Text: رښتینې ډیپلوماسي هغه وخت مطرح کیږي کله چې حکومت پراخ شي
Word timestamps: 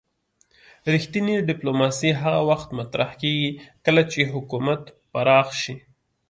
رښتینې 0.93 1.35
ډیپلوماسي 1.49 2.09
هغه 2.21 2.39
وخت 2.49 2.69
مطرح 2.79 3.09
کیږي 3.21 3.49
کله 3.85 4.03
چې 4.11 4.31
حکومت 4.33 4.81
پراخ 5.11 5.47
شي 5.61 5.75